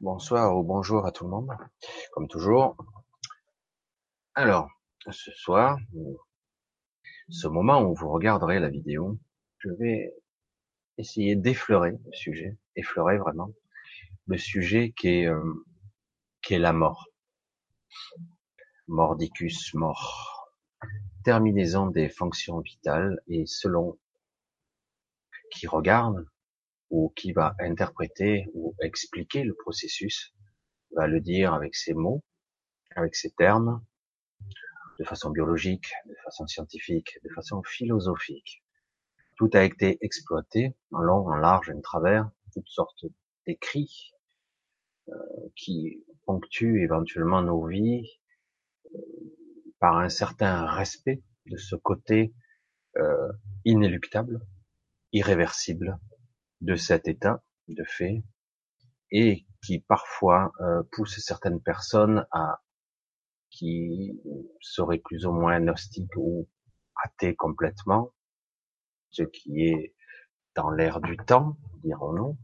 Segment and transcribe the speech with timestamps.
[0.00, 1.50] Bonsoir ou bonjour à tout le monde,
[2.12, 2.76] comme toujours.
[4.34, 4.68] Alors,
[5.10, 5.78] ce soir,
[7.28, 9.18] ce moment où vous regarderez la vidéo,
[9.58, 10.14] je vais
[10.98, 13.50] essayer d'effleurer le sujet, effleurer vraiment
[14.26, 15.64] le sujet qui est, euh,
[16.42, 17.08] qui est la mort.
[18.86, 20.52] Mordicus mort.
[21.24, 23.98] Terminaison des fonctions vitales et selon
[25.50, 26.26] qui regarde
[26.90, 30.34] ou qui va interpréter ou expliquer le processus,
[30.92, 32.22] va le dire avec ses mots,
[32.94, 33.84] avec ses termes,
[34.98, 38.62] de façon biologique, de façon scientifique, de façon philosophique.
[39.36, 43.04] Tout a été exploité en long, en large, en travers, toutes sortes
[43.46, 44.14] d'écrits
[45.08, 45.12] euh,
[45.54, 48.08] qui ponctuent éventuellement nos vies
[48.94, 48.98] euh,
[49.78, 52.34] par un certain respect de ce côté
[52.96, 53.30] euh,
[53.64, 54.40] inéluctable,
[55.16, 55.98] irréversible
[56.60, 58.22] de cet état de fait
[59.10, 62.60] et qui parfois euh, pousse certaines personnes à
[63.50, 64.20] qui
[64.60, 66.48] seraient plus ou moins gnostiques ou
[67.02, 68.12] athées complètement,
[69.10, 69.94] ce qui est
[70.54, 72.36] dans l'air du temps, dirons-nous,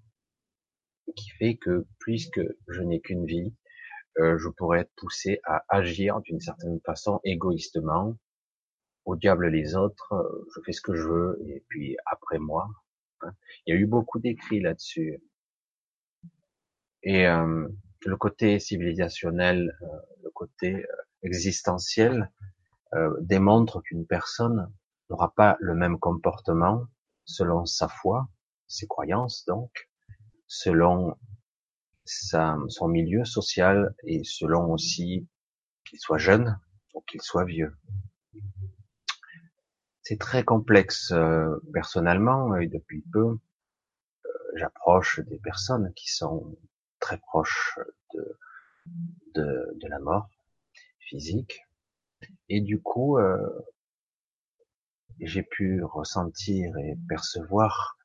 [1.16, 3.54] qui fait que puisque je n'ai qu'une vie,
[4.18, 8.16] euh, je pourrais être poussé à agir d'une certaine façon égoïstement.
[9.04, 12.68] Au diable les autres, euh, je fais ce que je veux et puis après moi.
[13.22, 13.32] Hein.
[13.66, 15.20] Il y a eu beaucoup d'écrits là-dessus.
[17.02, 17.68] Et euh,
[18.04, 19.86] le côté civilisationnel, euh,
[20.22, 20.86] le côté euh,
[21.22, 22.30] existentiel
[23.20, 24.70] démontre qu'une personne
[25.08, 26.84] n'aura pas le même comportement
[27.24, 28.28] selon sa foi,
[28.66, 29.88] ses croyances donc,
[30.46, 31.16] selon
[32.04, 35.26] son milieu social et selon aussi
[35.86, 36.60] qu'il soit jeune
[36.92, 37.74] ou qu'il soit vieux.
[40.02, 41.12] C'est très complexe
[41.72, 43.38] personnellement et depuis peu,
[44.56, 46.56] j'approche des personnes qui sont
[47.00, 47.78] très proche
[48.14, 48.38] de,
[49.34, 50.28] de, de la mort
[50.98, 51.62] physique.
[52.48, 53.48] Et du coup, euh,
[55.20, 57.96] j'ai pu ressentir et percevoir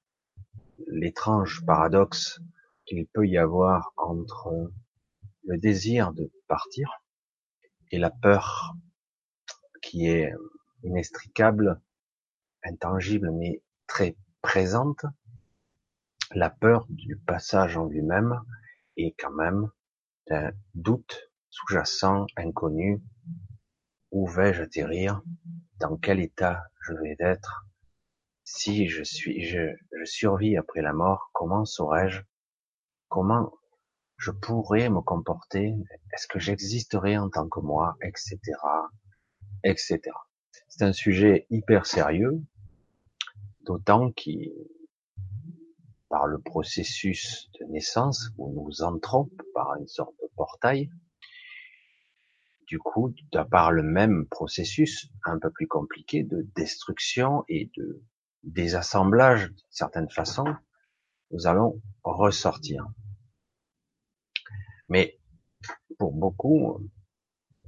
[0.88, 2.40] l'étrange paradoxe
[2.86, 4.72] qu'il peut y avoir entre
[5.46, 7.02] le désir de partir
[7.92, 8.74] et la peur
[9.82, 10.34] qui est
[10.84, 11.82] inextricable,
[12.68, 15.06] intangible, mais très présente,
[16.32, 18.40] la peur du passage en lui-même
[18.98, 19.70] et quand même
[20.30, 23.02] d'un doute sous-jacent, inconnu.
[24.12, 25.22] Où vais-je atterrir?
[25.80, 27.66] Dans quel état je vais être?
[28.44, 32.22] Si je suis, je, je survis après la mort, comment saurais-je?
[33.10, 33.52] Comment
[34.18, 35.76] je pourrais me comporter?
[36.14, 37.98] Est-ce que j'existerai en tant que moi?
[38.02, 38.40] Etc.
[39.64, 40.00] Etc.
[40.70, 42.42] C'est un sujet hyper sérieux,
[43.68, 44.52] d'autant qu'il
[46.10, 50.90] par le processus de naissance où nous entrons par une sorte de portail.
[52.66, 53.14] Du coup,
[53.52, 58.02] par le même processus un peu plus compliqué de destruction et de
[58.44, 60.46] désassemblage d'une certaine façon,
[61.32, 62.88] nous allons ressortir.
[64.90, 65.20] Mais
[65.98, 66.90] pour beaucoup,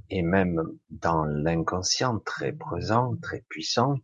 [0.09, 3.95] et même dans l'inconscient très présent, très puissant,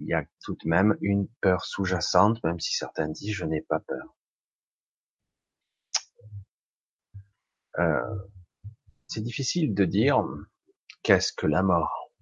[0.00, 3.62] il y a tout de même une peur sous-jacente, même si certains disent je n'ai
[3.62, 4.16] pas peur.
[7.78, 8.16] Euh,
[9.06, 10.22] c'est difficile de dire
[11.02, 12.12] qu'est-ce que la mort,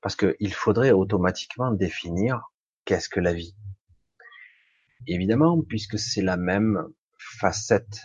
[0.00, 2.52] parce qu'il faudrait automatiquement définir
[2.84, 3.56] qu'est-ce que la vie.
[5.06, 6.82] Évidemment, puisque c'est la même
[7.18, 8.02] facette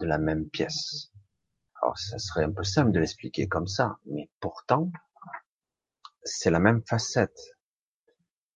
[0.00, 1.12] de la même pièce.
[1.80, 4.90] Alors, ça serait un peu simple de l'expliquer comme ça, mais pourtant,
[6.24, 7.55] c'est la même facette.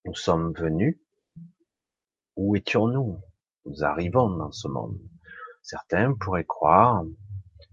[0.07, 0.99] Nous sommes venus.
[2.35, 3.21] Où étions-nous?
[3.67, 4.99] Nous arrivons dans ce monde.
[5.63, 7.05] Certains pourraient croire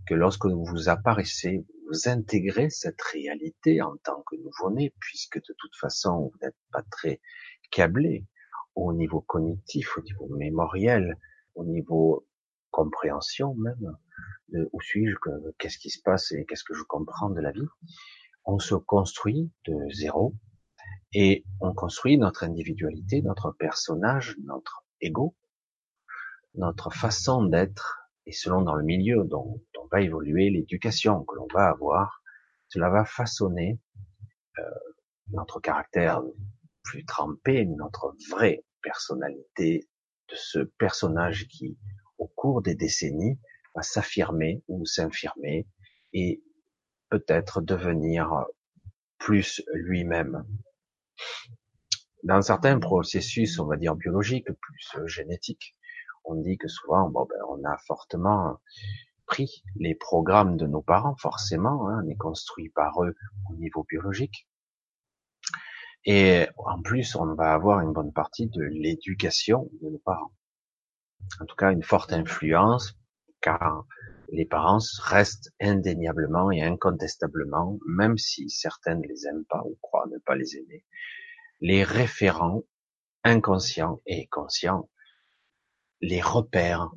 [0.05, 5.75] que lorsque vous apparaissez, vous intégrez cette réalité en tant que nouveau-né, puisque de toute
[5.77, 7.21] façon, vous n'êtes pas très
[7.71, 8.27] câblé
[8.75, 11.17] au niveau cognitif, au niveau mémoriel,
[11.55, 12.27] au niveau
[12.71, 13.97] compréhension même,
[14.49, 15.15] de où suis-je,
[15.57, 17.67] qu'est-ce qui se passe et qu'est-ce que je comprends de la vie?
[18.43, 20.35] On se construit de zéro,
[21.13, 25.35] et on construit notre individualité, notre personnage, notre ego,
[26.55, 31.47] notre façon d'être, et selon dans le milieu dont, on va évoluer, l'éducation que l'on
[31.53, 32.21] va avoir,
[32.67, 33.79] cela va façonner
[34.59, 34.63] euh,
[35.31, 36.21] notre caractère
[36.83, 39.87] plus trempé, notre vraie personnalité,
[40.29, 41.77] de ce personnage qui,
[42.17, 43.39] au cours des décennies,
[43.75, 45.67] va s'affirmer ou s'infirmer
[46.13, 46.43] et
[47.09, 48.45] peut-être devenir
[49.19, 50.45] plus lui-même.
[52.23, 55.75] Dans certains processus, on va dire biologiques, plus euh, génétiques,
[56.25, 58.59] on dit que souvent, bon, ben, on a fortement
[59.25, 63.15] pris les programmes de nos parents, forcément, hein, on est construit par eux
[63.49, 64.47] au niveau biologique.
[66.05, 70.33] Et en plus, on va avoir une bonne partie de l'éducation de nos parents.
[71.41, 72.97] En tout cas, une forte influence,
[73.41, 73.85] car
[74.29, 80.07] les parents restent indéniablement et incontestablement, même si certains ne les aiment pas ou croient
[80.11, 80.83] ne pas les aimer,
[81.61, 82.63] les référents
[83.23, 84.89] inconscients et conscients,
[86.01, 86.91] les repères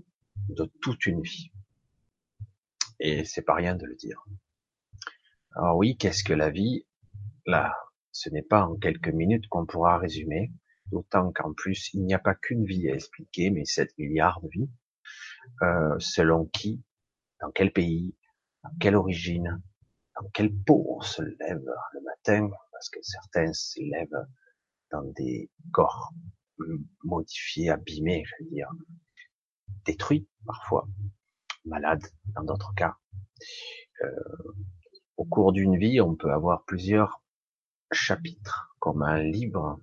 [0.49, 1.51] de toute une vie.
[2.99, 4.23] Et c'est pas rien de le dire.
[5.55, 6.87] Alors oui, qu'est-ce que la vie?
[7.47, 7.75] Là,
[8.13, 10.53] ce n'est pas en quelques minutes qu'on pourra résumer,
[10.93, 14.49] d'autant qu'en plus, il n'y a pas qu'une vie à expliquer, mais 7 milliards de
[14.49, 14.71] vies.
[15.63, 16.83] Euh, selon qui,
[17.41, 18.15] dans quel pays,
[18.63, 19.63] dans quelle origine,
[20.21, 24.27] dans quelle peau on se lève le matin, parce que certains se lèvent
[24.91, 26.13] dans des corps
[27.05, 28.71] modifiés, abîmés, je veux dire,
[29.85, 30.89] détruits parfois,
[31.65, 32.97] malades dans d'autres cas.
[34.03, 34.55] Euh,
[35.17, 37.23] au cours d'une vie, on peut avoir plusieurs
[37.93, 39.81] chapitres, comme un livre,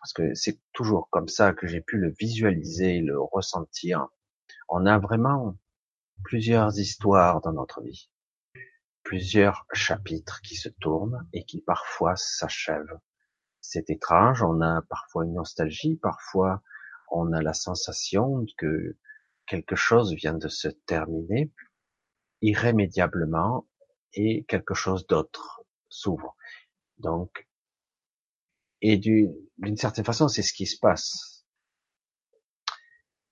[0.00, 4.06] parce que c'est toujours comme ça que j'ai pu le visualiser, le ressentir.
[4.68, 5.56] On a vraiment
[6.24, 8.10] plusieurs histoires dans notre vie,
[9.04, 12.98] plusieurs chapitres qui se tournent et qui parfois s'achèvent.
[13.60, 16.62] C'est étrange, on a parfois une nostalgie, parfois
[17.10, 18.96] on a la sensation que
[19.46, 21.52] quelque chose vient de se terminer
[22.40, 23.66] irrémédiablement
[24.14, 26.36] et quelque chose d'autre s'ouvre.
[26.98, 27.48] Donc,
[28.80, 31.46] et d'une certaine façon, c'est ce qui se passe.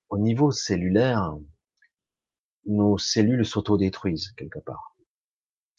[0.09, 1.37] Au niveau cellulaire,
[2.67, 4.97] nos cellules s'autodétruisent quelque part.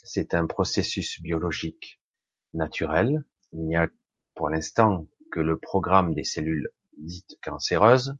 [0.04, 2.02] C'est un processus biologique
[2.54, 3.24] naturel.
[3.54, 3.88] Il n'y a
[4.36, 8.16] pour l'instant que le programme des cellules dites cancéreuses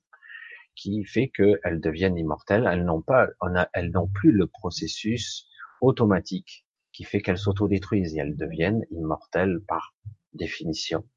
[0.76, 2.68] qui fait qu'elles deviennent immortelles.
[2.72, 3.28] Elles n'ont pas,
[3.74, 5.48] elles n'ont plus le processus
[5.82, 9.96] automatique qui fait qu'elles s'autodétruisent et elles deviennent immortelles par
[10.34, 11.08] définition.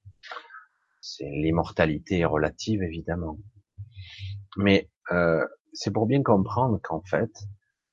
[1.01, 3.39] C'est l'immortalité relative évidemment,
[4.57, 7.31] mais euh, c'est pour bien comprendre qu'en fait,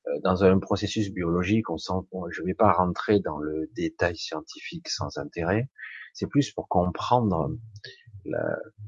[0.07, 1.93] euh, dans un processus biologique, on sent,
[2.31, 5.69] je ne vais pas rentrer dans le détail scientifique sans intérêt,
[6.13, 7.51] c'est plus pour comprendre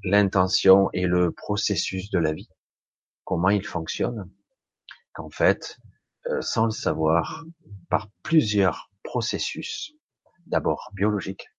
[0.03, 2.50] l'intention et le processus de la vie,
[3.25, 4.31] comment il fonctionne,
[5.13, 5.77] qu'en fait,
[6.27, 7.44] euh, sans le savoir,
[7.89, 9.94] par plusieurs processus,
[10.45, 11.50] d'abord biologiques,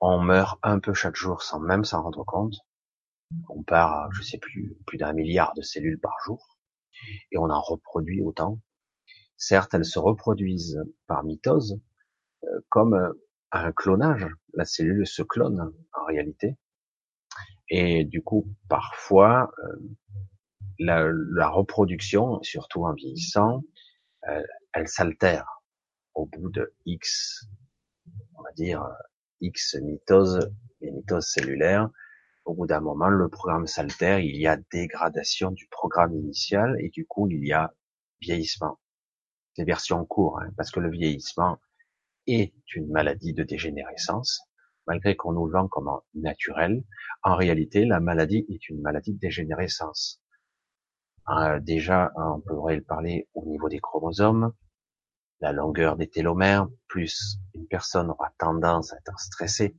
[0.00, 2.54] on meurt un peu chaque jour sans même s'en rendre compte.
[3.48, 6.53] On part je sais plus, plus d'un milliard de cellules par jour,
[7.30, 8.60] et on en reproduit autant.
[9.36, 11.80] Certes, elles se reproduisent par mitose,
[12.44, 13.12] euh, comme euh,
[13.52, 14.26] un clonage.
[14.54, 16.56] La cellule se clone en réalité.
[17.68, 19.50] Et du coup, parfois,
[20.78, 23.62] la, la, reproduction, surtout en vieillissant,
[24.28, 24.42] euh,
[24.72, 25.62] elle s'altère
[26.14, 27.46] au bout de X,
[28.36, 28.86] on va dire
[29.40, 30.50] X mitoses,
[30.80, 31.90] les mitoses cellulaires.
[32.44, 36.90] Au bout d'un moment, le programme s'altère, il y a dégradation du programme initial et
[36.90, 37.72] du coup, il y a
[38.20, 38.78] vieillissement.
[39.56, 41.58] Les versions courtes, hein, parce que le vieillissement
[42.26, 44.42] est une maladie de dégénérescence,
[44.86, 46.84] malgré qu'on nous le vend comme naturel.
[47.22, 50.20] En réalité, la maladie est une maladie de dégénérescence.
[51.30, 54.52] Euh, déjà, on pourrait parler au niveau des chromosomes,
[55.40, 59.76] la longueur des télomères, plus une personne aura tendance à être stressée.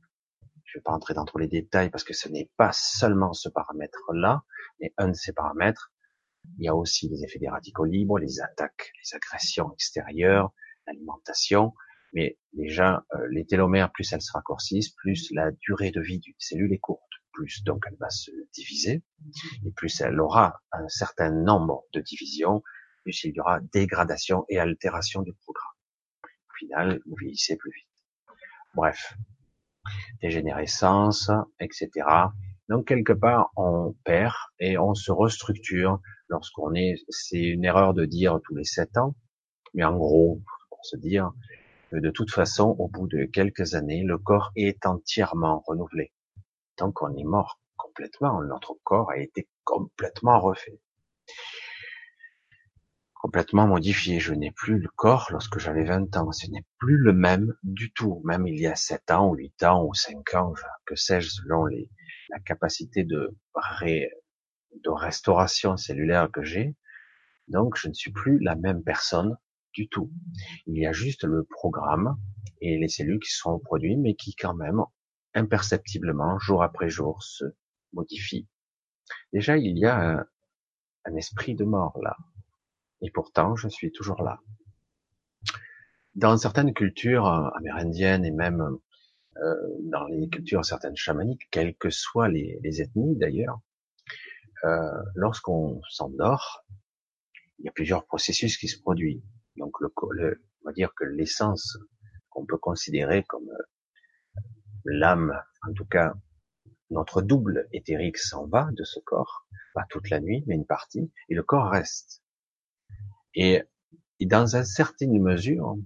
[0.76, 3.32] Je ne vais pas entrer dans tous les détails parce que ce n'est pas seulement
[3.32, 4.42] ce paramètre-là,
[4.78, 5.90] mais un de ces paramètres.
[6.58, 10.52] Il y a aussi les effets des radicaux libres, les attaques, les agressions extérieures,
[10.86, 11.72] l'alimentation.
[12.12, 16.34] Mais déjà, euh, les télomères, plus elles se raccourcissent, plus la durée de vie d'une
[16.38, 17.00] cellule est courte
[17.32, 19.02] plus donc elle va se diviser,
[19.64, 22.62] et plus elle aura un certain nombre de divisions,
[23.02, 25.74] plus il y aura dégradation et altération du programme.
[26.24, 28.36] Au final, vous vieillissez plus vite.
[28.74, 29.14] Bref,
[30.20, 31.90] dégénérescence, etc.
[32.68, 36.94] Donc quelque part, on perd et on se restructure lorsqu'on est.
[37.08, 39.14] C'est une erreur de dire tous les sept ans,
[39.74, 41.32] mais en gros, pour se dire
[41.90, 46.12] que de toute façon, au bout de quelques années, le corps est entièrement renouvelé.
[46.76, 50.80] Tant qu'on est mort complètement, notre corps a été complètement refait.
[53.26, 54.20] Complètement modifié.
[54.20, 56.30] Je n'ai plus le corps lorsque j'avais 20 ans.
[56.30, 58.22] Ce n'est plus le même du tout.
[58.24, 60.54] Même il y a 7 ans, ou 8 ans, ou 5 ans,
[60.84, 61.90] que sais-je, selon les,
[62.28, 66.76] la capacité de, de restauration cellulaire que j'ai.
[67.48, 69.36] Donc, je ne suis plus la même personne
[69.72, 70.12] du tout.
[70.66, 72.16] Il y a juste le programme
[72.60, 74.82] et les cellules qui sont produites, mais qui quand même
[75.34, 77.44] imperceptiblement, jour après jour, se
[77.92, 78.46] modifie.
[79.32, 80.24] Déjà, il y a
[81.04, 82.16] un, esprit de mort là.
[83.02, 84.40] Et pourtant, je suis toujours là.
[86.14, 88.78] Dans certaines cultures amérindiennes et même
[89.42, 89.54] euh,
[89.90, 93.60] dans les cultures certaines chamaniques, quelles que soient les, ethnies d'ailleurs,
[94.64, 96.64] euh, lorsqu'on s'endort,
[97.58, 99.22] il y a plusieurs processus qui se produisent.
[99.56, 99.92] Donc, le,
[100.62, 101.78] on va dire que l'essence
[102.30, 104.40] qu'on peut considérer comme euh,
[104.84, 105.38] l'âme,
[105.68, 106.14] en tout cas
[106.90, 111.12] notre double éthérique s'en va de ce corps, pas toute la nuit, mais une partie,
[111.28, 112.22] et le corps reste.
[113.36, 113.62] Et,
[114.18, 115.76] et dans une certaine mesure,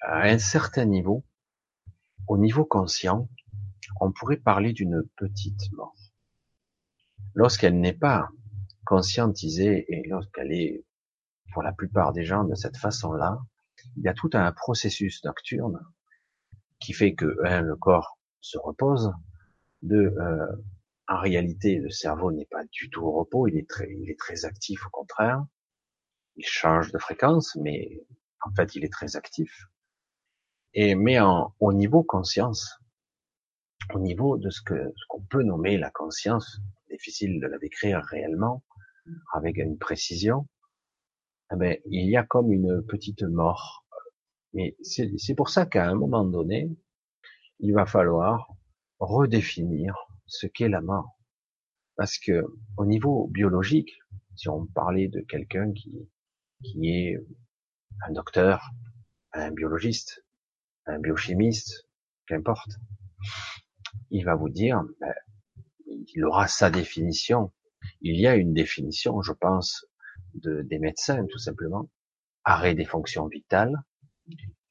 [0.00, 1.24] à un certain niveau,
[2.28, 3.28] au niveau conscient,
[4.00, 5.96] on pourrait parler d'une petite mort.
[7.34, 8.28] Lorsqu'elle n'est pas
[8.84, 10.84] conscientisée et lorsqu'elle est,
[11.52, 13.40] pour la plupart des gens, de cette façon-là,
[13.96, 15.80] il y a tout un processus nocturne
[16.78, 19.12] qui fait que le corps se repose,
[19.82, 20.46] de euh,
[21.08, 24.18] en réalité le cerveau n'est pas du tout au repos, il est très, il est
[24.18, 25.44] très actif au contraire,
[26.38, 28.00] il change de fréquence, mais
[28.46, 29.52] en fait il est très actif.
[30.72, 32.78] Et mais au niveau conscience,
[33.94, 38.02] au niveau de ce que ce qu'on peut nommer la conscience, difficile de la décrire
[38.04, 38.64] réellement
[39.32, 40.46] avec une précision,
[41.52, 43.84] eh ben, il y a comme une petite mort.
[44.54, 46.70] Mais c'est pour ça qu'à un moment donné,
[47.58, 48.48] il va falloir
[48.98, 49.94] redéfinir
[50.26, 51.18] ce qu'est la mort.
[51.96, 52.44] Parce que
[52.76, 53.98] au niveau biologique,
[54.36, 56.08] si on parlait de quelqu'un qui,
[56.62, 57.18] qui est
[58.06, 58.70] un docteur,
[59.32, 60.24] un biologiste,
[60.86, 61.88] un biochimiste,
[62.26, 62.70] qu'importe,
[64.10, 65.14] il va vous dire, ben,
[65.86, 67.52] il aura sa définition.
[68.00, 69.86] Il y a une définition, je pense,
[70.34, 71.90] de, des médecins, tout simplement.
[72.44, 73.76] Arrêt des fonctions vitales,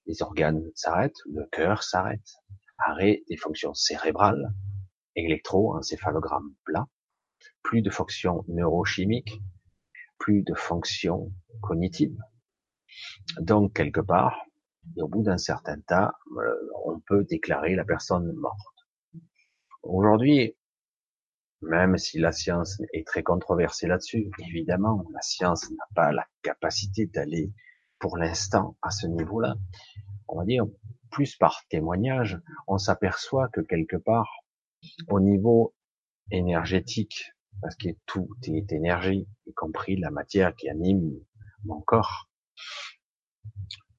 [0.05, 2.35] les organes s'arrêtent, le cœur s'arrête.
[2.77, 4.53] Arrêt des fonctions cérébrales,
[5.15, 6.87] électroencéphalogramme plat,
[7.63, 9.41] plus de fonctions neurochimiques,
[10.19, 11.31] plus de fonctions
[11.61, 12.17] cognitives.
[13.39, 14.45] Donc, quelque part,
[14.97, 16.55] au bout d'un certain temps, euh,
[16.85, 18.87] on peut déclarer la personne morte.
[19.83, 20.55] Aujourd'hui,
[21.61, 27.07] même si la science est très controversée là-dessus, évidemment, la science n'a pas la capacité
[27.07, 27.51] d'aller
[27.99, 29.55] pour l'instant à ce niveau-là.
[30.27, 30.65] On va dire,
[31.09, 34.29] plus par témoignage, on s'aperçoit que quelque part,
[35.09, 35.73] au niveau
[36.31, 41.19] énergétique, parce que tout est énergie, y compris la matière qui anime
[41.63, 42.29] mon corps,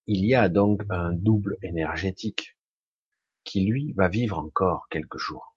[0.06, 2.56] il y a donc un double énergétique
[3.44, 5.56] qui, lui, va vivre encore quelques jours.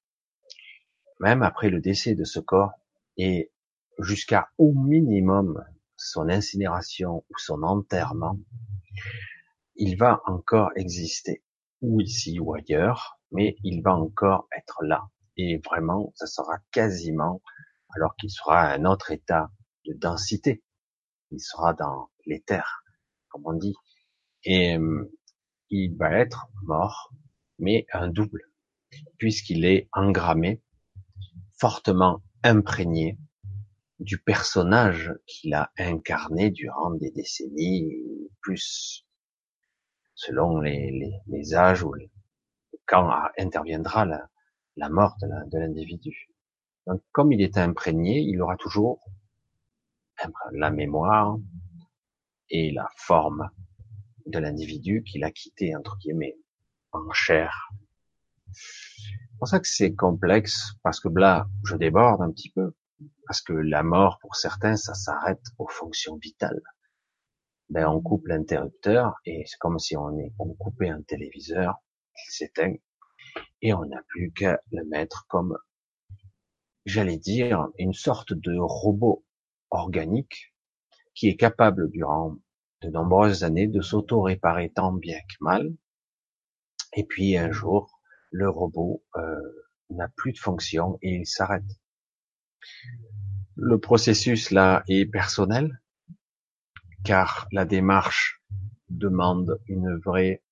[1.19, 2.71] Même après le décès de ce corps
[3.17, 3.51] et
[3.99, 5.63] jusqu'à au minimum
[5.95, 8.39] son incinération ou son enterrement,
[9.75, 11.43] il va encore exister,
[11.81, 15.09] ou ici ou ailleurs, mais il va encore être là.
[15.37, 17.41] Et vraiment, ça sera quasiment,
[17.95, 19.51] alors qu'il sera à un autre état
[19.85, 20.63] de densité.
[21.31, 22.83] Il sera dans l'éther,
[23.29, 23.75] comme on dit
[24.43, 25.05] et euh,
[25.69, 27.11] il va être mort,
[27.59, 28.41] mais un double,
[29.17, 30.61] puisqu'il est engrammé,
[31.57, 33.19] fortement imprégné
[33.99, 37.93] du personnage qu'il a incarné durant des décennies,
[38.41, 39.05] plus
[40.15, 41.93] selon les, âges ou
[42.87, 46.30] quand interviendra la mort de l'individu.
[46.87, 48.99] Donc, comme il est imprégné, il aura toujours
[50.53, 51.37] la mémoire
[52.49, 53.49] et la forme
[54.25, 56.37] de l'individu qu'il a quitté, entre guillemets,
[56.91, 57.69] en chair.
[58.51, 62.75] C'est pour ça que c'est complexe, parce que là, je déborde un petit peu,
[63.25, 66.61] parce que la mort, pour certains, ça s'arrête aux fonctions vitales.
[67.69, 71.75] Ben, on coupe l'interrupteur, et c'est comme si on, on coupait un téléviseur,
[72.15, 72.75] il s'éteint,
[73.61, 75.57] et on n'a plus qu'à le mettre comme,
[76.85, 79.25] j'allais dire, une sorte de robot
[79.69, 80.53] organique
[81.13, 82.37] qui est capable durant
[82.81, 85.73] de nombreuses années de s'auto-réparer tant bien que mal.
[86.93, 91.63] Et puis un jour, le robot euh, n'a plus de fonction et il s'arrête.
[93.55, 95.81] Le processus là est personnel,
[97.03, 98.41] car la démarche
[98.89, 100.43] demande une vraie...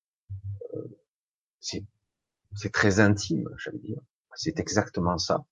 [0.76, 1.00] Euh,
[1.60, 4.02] c'est très intime, j'allais dire.
[4.36, 5.46] C'est exactement ça.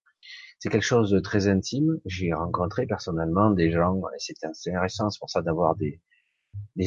[0.59, 1.99] C'est quelque chose de très intime.
[2.05, 6.01] J'ai rencontré personnellement des gens, et c'est intéressant, c'est pour ça d'avoir des,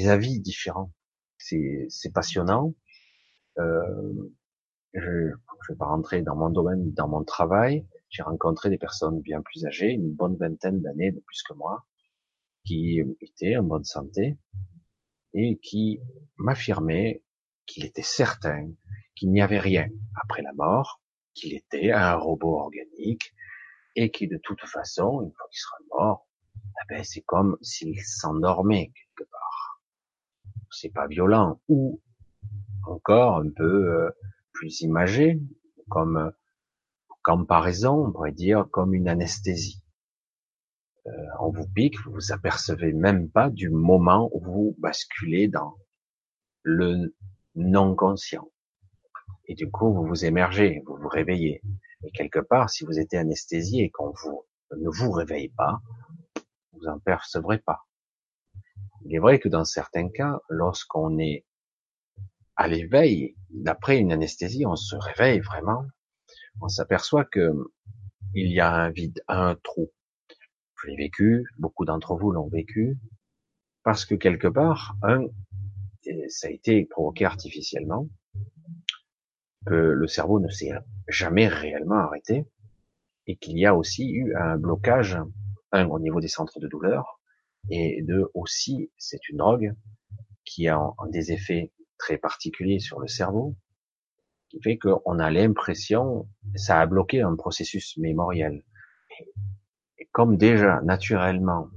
[0.09, 0.93] avis différents.
[1.39, 2.75] C'est passionnant.
[3.59, 4.12] Euh,
[4.95, 5.35] je ne
[5.69, 7.87] vais pas rentrer dans mon domaine, dans mon travail.
[8.09, 11.87] J'ai rencontré des personnes bien plus âgées, une bonne vingtaine d'années de plus que moi,
[12.65, 14.37] qui étaient en bonne santé
[15.33, 16.00] et qui
[16.37, 17.23] m'affirmaient
[17.67, 18.69] qu'il était certain
[19.15, 19.89] qu'il n'y avait rien
[20.21, 21.00] après la mort,
[21.35, 23.33] qu'il était un robot organique
[23.97, 28.01] et qui de toute façon, une fois qu'il sera mort, eh ben, c'est comme s'il
[28.01, 29.83] s'endormait quelque part.
[30.71, 32.01] C'est pas violent ou
[32.87, 34.11] encore un peu euh,
[34.53, 35.41] plus imagé,
[35.89, 36.33] comme
[37.23, 39.83] comparaison, on pourrait dire comme une anesthésie.
[41.07, 45.77] Euh, on vous pique, vous vous apercevez même pas du moment où vous basculez dans
[46.63, 47.15] le
[47.55, 48.51] non conscient.
[49.47, 51.63] Et du coup, vous vous émergez, vous vous réveillez.
[52.04, 55.80] Et quelque part, si vous êtes anesthésié et qu'on vous ne vous réveille pas,
[56.73, 57.87] vous en percevrez pas.
[59.04, 61.45] Il est vrai que dans certains cas, lorsqu'on est
[62.57, 65.85] à l'éveil, d'après une anesthésie, on se réveille vraiment,
[66.61, 67.52] on s'aperçoit que
[68.35, 69.90] il y a un vide, un trou.
[70.76, 72.99] Je l'ai vécu, beaucoup d'entre vous l'ont vécu,
[73.83, 75.26] parce que quelque part, un,
[76.28, 78.09] ça a été provoqué artificiellement,
[79.67, 80.73] que le cerveau ne s'est
[81.09, 82.47] jamais réellement arrêté,
[83.26, 85.19] et qu'il y a aussi eu un blocage,
[85.73, 87.21] un au niveau des centres de douleur,
[87.69, 89.75] et deux aussi, c'est une drogue
[90.45, 90.81] qui a
[91.12, 93.57] des effets très particuliers sur le cerveau,
[94.49, 98.64] qui fait qu'on a l'impression, ça a bloqué un processus mémoriel.
[99.99, 101.69] Et comme déjà, naturellement,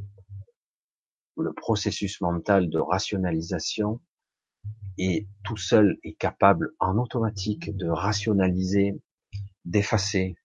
[1.38, 4.00] le processus mental de rationalisation
[4.98, 9.02] est tout seul est capable en automatique de rationaliser,
[9.66, 10.36] d'effacer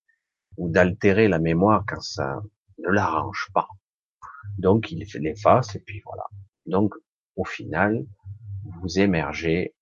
[0.56, 2.42] ou d'altérer la mémoire quand ça
[2.78, 3.68] ne l'arrange pas.
[4.58, 6.24] Donc il l'efface et puis voilà.
[6.66, 6.94] Donc
[7.36, 8.04] au final,
[8.80, 9.74] vous émergez,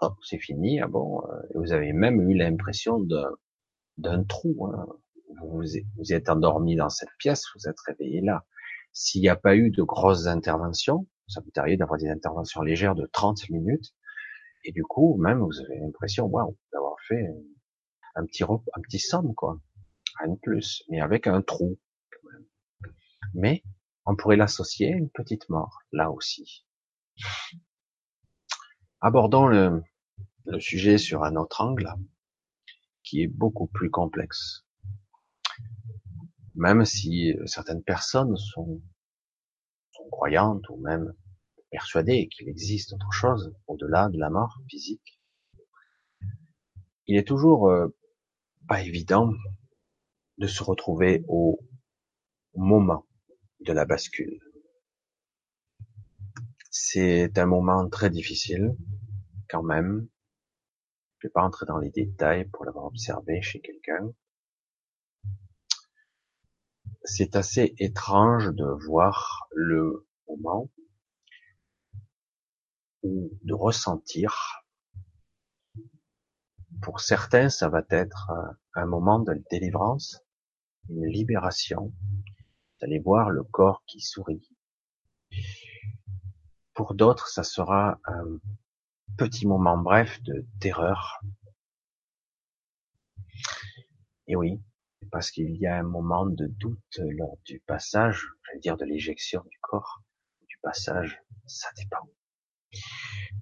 [0.00, 0.80] hop, c'est fini.
[0.80, 3.06] Ah bon, euh, vous avez même eu l'impression
[3.98, 4.66] d'un trou.
[4.66, 4.86] Hein.
[5.42, 5.62] Vous,
[5.96, 8.44] vous êtes endormi dans cette pièce, vous êtes réveillé là.
[8.92, 12.94] S'il n'y a pas eu de grosses interventions, ça peut arriver d'avoir des interventions légères
[12.94, 13.94] de 30 minutes,
[14.64, 17.26] et du coup, même, vous avez l'impression, waouh, d'avoir fait
[18.14, 19.60] un petit un petit somme, quoi.
[20.26, 21.78] De plus, mais avec un trou,
[22.10, 22.46] quand même.
[23.34, 23.62] Mais,
[24.04, 26.66] on pourrait l'associer à une petite mort, là aussi.
[29.00, 29.82] Abordons le,
[30.46, 31.92] le sujet sur un autre angle,
[33.04, 34.66] qui est beaucoup plus complexe.
[36.54, 38.82] Même si certaines personnes sont,
[40.08, 41.12] sont croyantes ou même
[41.70, 45.20] persuadé qu'il existe autre chose au-delà de la mort physique,
[47.06, 47.88] il est toujours euh,
[48.66, 49.32] pas évident
[50.38, 51.58] de se retrouver au
[52.54, 53.06] moment
[53.60, 54.40] de la bascule.
[56.70, 58.76] C'est un moment très difficile,
[59.48, 60.06] quand même.
[61.18, 64.12] Je vais pas entrer dans les détails pour l'avoir observé chez quelqu'un.
[67.10, 70.70] C'est assez étrange de voir le moment
[73.02, 74.62] ou de ressentir.
[76.82, 78.30] Pour certains, ça va être
[78.74, 80.22] un moment de délivrance,
[80.90, 81.94] une libération.
[82.80, 84.46] d'aller voir le corps qui sourit.
[86.74, 88.38] Pour d'autres, ça sera un
[89.16, 91.20] petit moment bref de terreur.
[94.28, 94.60] Et oui,
[95.10, 98.84] parce qu'il y a un moment de doute lors du passage, je vais dire de
[98.84, 100.02] l'éjection du corps,
[100.48, 102.08] du passage, ça dépend.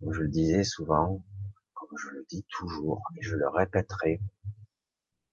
[0.00, 1.24] Comme je le disais souvent,
[1.74, 4.20] comme je le dis toujours, et je le répéterai,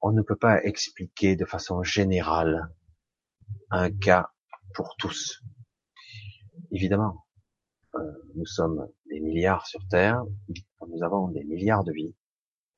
[0.01, 2.69] on ne peut pas expliquer de façon générale
[3.69, 4.31] un cas
[4.73, 5.41] pour tous.
[6.71, 7.25] Évidemment,
[7.95, 10.23] euh, nous sommes des milliards sur Terre,
[10.87, 12.15] nous avons des milliards de vies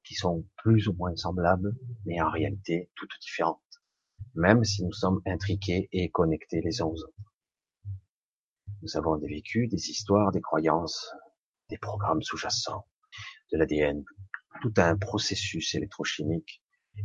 [0.05, 3.59] qui sont plus ou moins semblables, mais en réalité toutes différentes,
[4.35, 7.33] même si nous sommes intriqués et connectés les uns aux autres.
[8.81, 11.11] Nous avons des vécus, des histoires, des croyances,
[11.69, 12.87] des programmes sous-jacents,
[13.51, 14.03] de l'ADN,
[14.61, 16.61] tout un processus électrochimique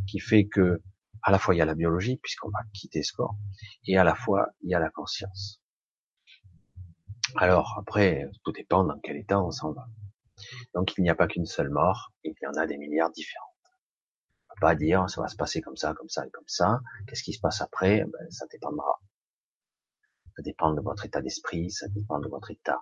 [0.06, 0.82] qui fait que
[1.22, 3.36] à la fois il y a la biologie puisqu'on va quitter ce corps
[3.86, 5.62] et à la fois il y a la conscience.
[7.36, 9.88] Alors après, tout dépend dans quel état on s'en va.
[10.74, 13.48] Donc il n'y a pas qu'une seule mort, il y en a des milliards différentes.
[14.50, 16.80] On peut pas dire ça va se passer comme ça, comme ça et comme ça.
[17.06, 18.04] Qu'est-ce qui se passe après?
[18.04, 19.00] Ben, Ça dépendra.
[20.36, 22.80] Ça dépend de votre état d'esprit, ça dépend de votre état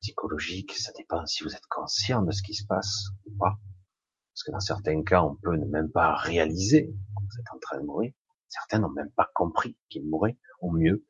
[0.00, 3.58] psychologique, ça dépend si vous êtes conscient de ce qui se passe ou pas.
[4.32, 7.58] Parce que dans certains cas, on peut ne même pas réaliser que vous êtes en
[7.58, 8.12] train de mourir.
[8.48, 11.04] Certains n'ont même pas compris qu'ils mouraient, au mieux,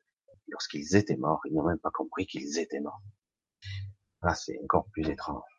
[0.47, 3.01] lorsqu'ils étaient morts, ils n'ont même pas compris qu'ils étaient morts.
[4.23, 5.58] Là, c'est encore plus étrange.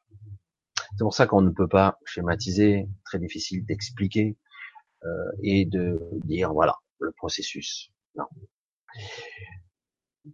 [0.92, 4.37] C'est pour ça qu'on ne peut pas schématiser, très difficile d'expliquer
[5.05, 7.90] euh, et de dire voilà le processus.
[8.16, 8.27] Non.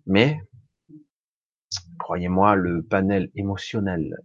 [0.06, 0.40] Mais,
[1.98, 4.16] croyez-moi, le panel émotionnel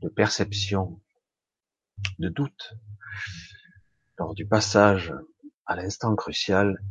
[0.00, 1.00] de perception,
[2.18, 2.74] de doute,
[4.18, 5.14] lors du passage
[5.66, 6.82] à l'instant crucial,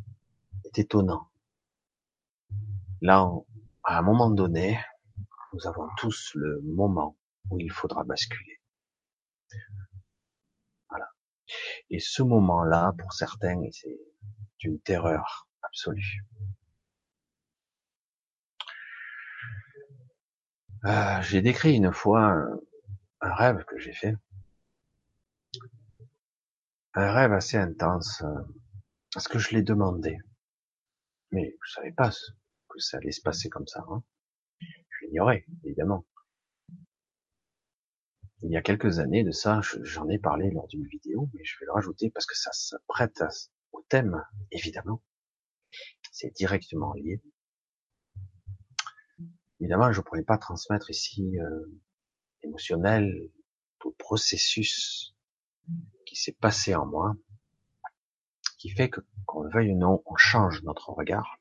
[0.66, 1.28] est étonnant.
[3.02, 3.30] Là,
[3.84, 4.80] à un moment donné,
[5.54, 7.18] nous avons tous le moment
[7.50, 8.60] où il faudra basculer.
[10.90, 11.08] Voilà.
[11.90, 14.00] Et ce moment-là, pour certains, c'est
[14.64, 16.26] une terreur absolue.
[20.86, 22.60] Euh, j'ai décrit une fois un,
[23.22, 24.16] un rêve que j'ai fait.
[26.96, 28.42] Un rêve assez intense, euh,
[29.14, 30.18] parce que je l'ai demandé.
[31.32, 32.12] Mais je savais pas
[32.70, 33.84] que ça allait se passer comme ça.
[33.90, 34.04] Hein.
[35.64, 36.06] Évidemment.
[38.42, 41.58] Il y a quelques années de ça, j'en ai parlé lors d'une vidéo, mais je
[41.60, 43.24] vais le rajouter parce que ça se prête
[43.72, 44.22] au thème,
[44.52, 45.02] évidemment.
[46.12, 47.22] C'est directement lié.
[49.60, 51.82] Évidemment, je ne pourrais pas transmettre ici euh,
[52.42, 53.32] émotionnel
[53.80, 55.16] tout processus
[56.06, 57.16] qui s'est passé en moi,
[58.58, 61.40] qui fait que, qu'on le veuille ou non, on change notre regard.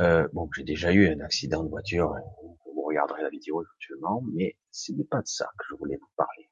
[0.00, 2.14] Euh, bon, j'ai déjà eu un accident de voiture,
[2.72, 6.10] vous regarderez la vidéo éventuellement, mais ce n'est pas de ça que je voulais vous
[6.16, 6.48] parler.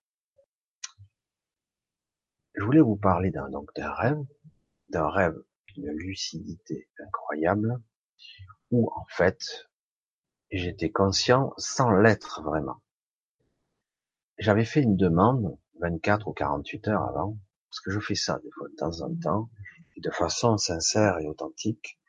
[2.54, 4.24] Je voulais vous parler d'un d'un rêve,
[4.88, 5.36] d'un rêve
[5.74, 7.80] d'une lucidité incroyable,
[8.72, 9.68] où en fait
[10.50, 12.82] j'étais conscient sans l'être vraiment.
[14.38, 17.38] J'avais fait une demande 24 ou 48 heures avant,
[17.70, 19.50] parce que je fais ça des fois de temps en temps,
[19.96, 22.00] et de façon sincère et authentique,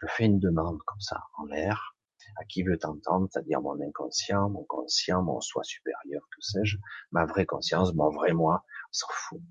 [0.00, 1.96] je fais une demande comme ça, en l'air,
[2.36, 6.78] à qui veut t'entendre, c'est-à-dire mon inconscient, mon conscient, mon soi supérieur, que sais-je,
[7.10, 9.42] ma vraie conscience, mon vrai moi, s'en fout.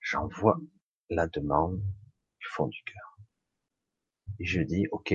[0.00, 0.58] J'envoie
[1.10, 3.18] la demande du fond du cœur.
[4.38, 5.14] Et je dis, ok,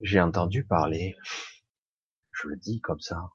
[0.00, 1.16] j'ai entendu parler,
[2.32, 3.30] je le dis comme ça,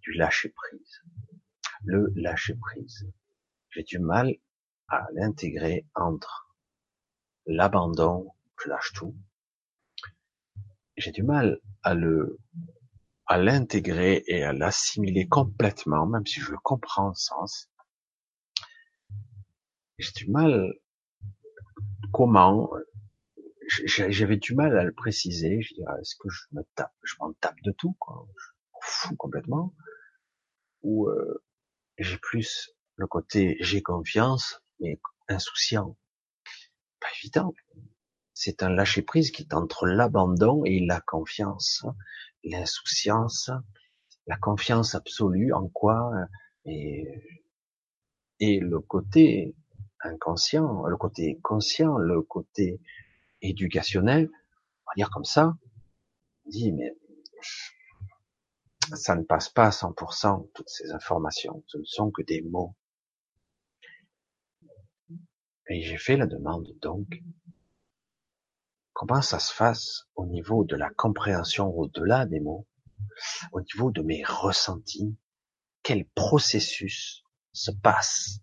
[0.00, 1.02] du lâcher prise.
[1.84, 3.06] Le lâcher prise.
[3.70, 4.34] J'ai du mal
[4.88, 6.49] à l'intégrer entre
[7.52, 8.32] l'abandon,
[8.62, 9.16] je lâche tout.
[10.96, 12.38] J'ai du mal à le,
[13.26, 17.70] à l'intégrer et à l'assimiler complètement, même si je comprends le sens.
[19.98, 20.72] J'ai du mal
[22.12, 22.70] comment,
[23.84, 25.60] j'avais du mal à le préciser.
[25.62, 28.26] Je dirais, est-ce que je me tape, je m'en tape de tout, quoi?
[28.36, 29.74] Je m'en fous complètement.
[30.82, 31.42] Ou, euh,
[31.98, 35.96] j'ai plus le côté j'ai confiance, mais insouciant
[37.00, 37.54] pas évident.
[38.34, 41.84] C'est un lâcher prise qui est entre l'abandon et la confiance,
[42.44, 43.50] l'insouciance,
[44.26, 46.10] la confiance absolue en quoi
[46.64, 47.06] et,
[48.38, 49.54] et le côté
[50.02, 52.80] inconscient, le côté conscient, le côté
[53.42, 55.54] éducationnel, on va dire comme ça,
[56.46, 56.94] on dit mais
[58.94, 62.74] ça ne passe pas à 100% toutes ces informations, ce ne sont que des mots.
[65.70, 67.22] Et j'ai fait la demande donc,
[68.92, 72.66] comment ça se fasse au niveau de la compréhension au-delà des mots,
[73.52, 75.16] au niveau de mes ressentis,
[75.84, 78.40] quel processus se passe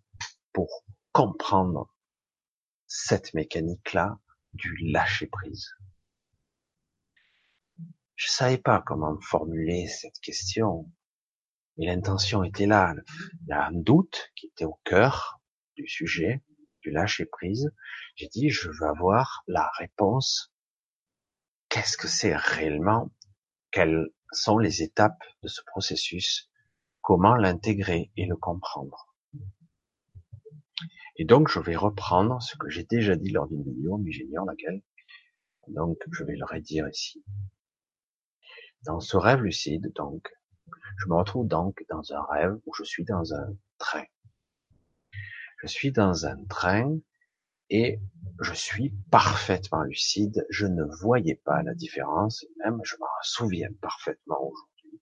[0.53, 1.93] pour comprendre
[2.85, 4.17] cette mécanique-là
[4.53, 5.69] du lâcher prise.
[8.15, 10.89] Je savais pas comment formuler cette question,
[11.75, 12.95] mais l'intention était là.
[13.41, 15.41] Il y a un doute qui était au cœur
[15.75, 16.41] du sujet,
[16.91, 17.71] lâcher prise,
[18.15, 20.53] j'ai dit, je veux avoir la réponse.
[21.69, 23.11] Qu'est-ce que c'est réellement?
[23.71, 26.49] Quelles sont les étapes de ce processus?
[27.01, 29.13] Comment l'intégrer et le comprendre?
[31.17, 34.45] Et donc, je vais reprendre ce que j'ai déjà dit lors d'une vidéo, mais j'ignore
[34.45, 34.81] laquelle.
[35.67, 37.23] Donc, je vais le redire ici.
[38.83, 40.31] Dans ce rêve lucide, donc,
[40.97, 44.05] je me retrouve donc dans un rêve où je suis dans un train
[45.57, 46.97] je suis dans un train
[47.69, 47.99] et
[48.41, 50.45] je suis parfaitement lucide.
[50.49, 55.01] Je ne voyais pas la différence, même je m'en souviens parfaitement aujourd'hui.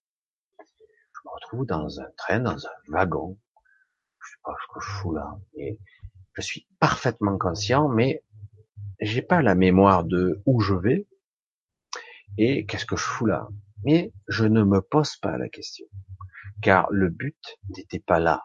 [1.13, 3.37] Je me retrouve dans un train, dans un wagon.
[4.19, 5.39] Je sais pas ce que je fous là,
[6.33, 8.23] je suis parfaitement conscient, mais
[8.99, 11.07] j'ai pas la mémoire de où je vais
[12.37, 13.47] et qu'est-ce que je fous là?
[13.83, 15.85] Mais je ne me pose pas la question,
[16.61, 17.37] car le but
[17.69, 18.43] n'était pas là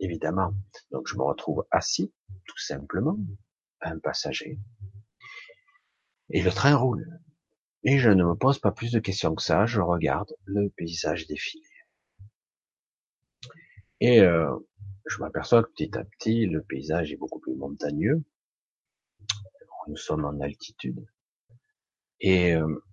[0.00, 0.54] évidemment.
[0.90, 2.12] Donc je me retrouve assis,
[2.46, 3.18] tout simplement,
[3.80, 4.58] un passager.
[6.30, 7.20] Et le train roule.
[7.84, 11.26] Et je ne me pose pas plus de questions que ça, je regarde le paysage
[11.26, 11.64] défiler.
[14.00, 14.54] Et euh,
[15.06, 18.22] je m'aperçois que petit à petit, le paysage est beaucoup plus montagneux.
[19.86, 21.06] Nous sommes en altitude.
[22.20, 22.84] Et euh,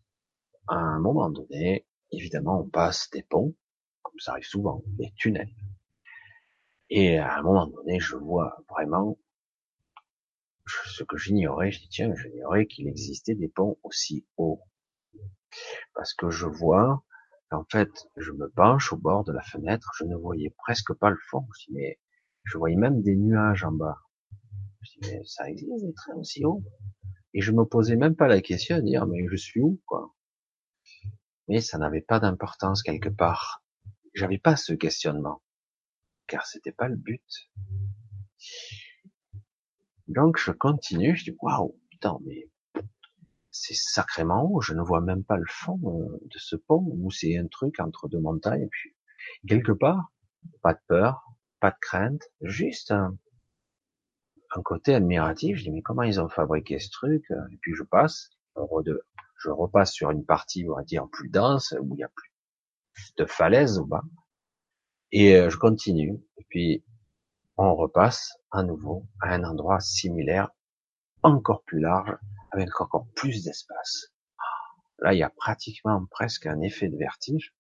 [0.68, 3.54] à un moment donné, évidemment, on passe des ponts,
[4.02, 5.54] comme ça arrive souvent, des tunnels.
[6.90, 9.18] Et à un moment donné, je vois vraiment
[10.68, 11.72] ce que j'ignorais.
[11.72, 14.62] Je dis, tiens, j'ignorais qu'il existait des ponts aussi hauts.
[15.94, 17.04] Parce que je vois,
[17.52, 21.10] en fait, je me penche au bord de la fenêtre, je ne voyais presque pas
[21.10, 21.48] le fond.
[21.58, 22.00] Je dis, mais
[22.44, 23.98] je voyais même des nuages en bas.
[24.82, 26.64] Je dis, mais ça existe des trains aussi hauts.
[27.34, 30.14] Et je me posais même pas la question de dire, mais je suis où, quoi?
[31.48, 33.64] Mais ça n'avait pas d'importance quelque part.
[34.14, 35.42] J'avais pas ce questionnement.
[36.28, 37.24] Car c'était pas le but.
[40.08, 42.50] Donc, je continue, je dis, waouh, putain, mais
[43.52, 47.10] c'est sacrément haut, je ne vois même pas le fond euh, de ce pont, où
[47.10, 48.96] c'est un truc entre deux montagnes, et puis,
[49.48, 50.12] quelque part,
[50.62, 51.24] pas de peur,
[51.60, 53.18] pas de crainte, juste un,
[54.64, 55.58] côté admiratif.
[55.58, 59.92] Je dis mais comment ils ont fabriqué ce truc Et puis je passe, je repasse
[59.92, 62.32] sur une partie, on va dire plus dense, où il y a plus
[63.18, 64.04] de falaises au bas,
[65.16, 66.22] et euh, je continue.
[66.38, 66.84] Et puis
[67.58, 70.50] on repasse à nouveau à un endroit similaire,
[71.24, 72.18] encore plus large,
[72.52, 74.14] avec encore plus d'espace.
[75.00, 77.56] Là, il y a pratiquement presque un effet de vertige.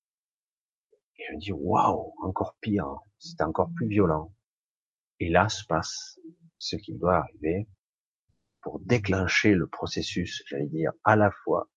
[1.17, 4.33] Et je me dis, waouh, encore pire, c'est encore plus violent.
[5.21, 6.19] Et là se passe
[6.57, 7.69] ce qui doit arriver
[8.61, 11.69] pour déclencher le processus, j'allais dire, à la fois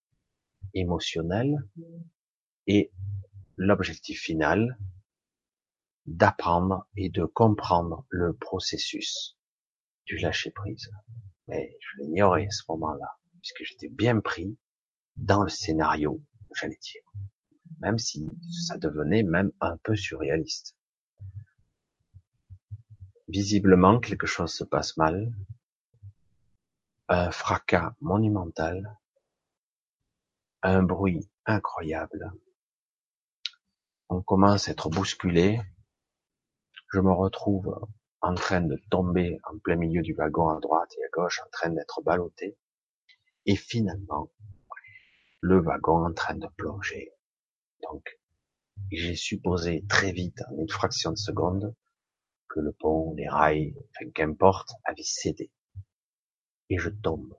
[0.75, 1.57] émotionnel
[2.67, 2.91] et
[3.57, 4.77] l'objectif final
[6.09, 9.37] d'apprendre et de comprendre le processus
[10.07, 10.91] du lâcher prise.
[11.49, 14.59] Mais je l'ignorais à ce moment-là, puisque j'étais bien pris
[15.17, 16.23] dans le scénario,
[16.55, 17.03] j'allais dire.
[17.81, 18.27] Même si
[18.67, 20.75] ça devenait même un peu surréaliste.
[23.29, 25.31] Visiblement, quelque chose se passe mal.
[27.09, 28.99] Un fracas monumental.
[30.63, 32.33] Un bruit incroyable.
[34.09, 35.61] On commence à être bousculé.
[36.91, 37.79] Je me retrouve
[38.23, 41.51] en train de tomber en plein milieu du wagon à droite et à gauche, en
[41.51, 42.57] train d'être ballotté.
[43.45, 44.31] Et finalement,
[45.41, 47.13] le wagon en train de plonger.
[47.83, 48.19] Donc,
[48.91, 51.75] j'ai supposé très vite, en une fraction de seconde,
[52.49, 55.53] que le pont, les rails, enfin qu'importe, avaient cédé.
[56.71, 57.37] Et je tombe.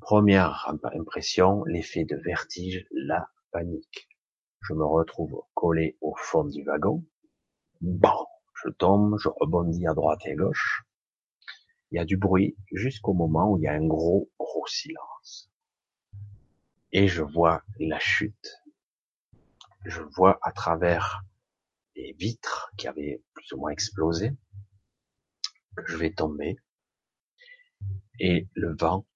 [0.00, 4.08] Première impression, l'effet de vertige, la panique.
[4.62, 7.04] Je me retrouve collé au fond du wagon.
[7.80, 8.26] Bon,
[8.62, 10.84] je tombe, je rebondis à droite et à gauche.
[11.90, 15.50] Il y a du bruit jusqu'au moment où il y a un gros, gros silence.
[16.92, 18.62] Et je vois la chute.
[19.84, 21.22] Je vois à travers
[21.96, 24.32] les vitres qui avaient plus ou moins explosé,
[25.76, 26.56] que je vais tomber,
[28.18, 29.06] et le vent,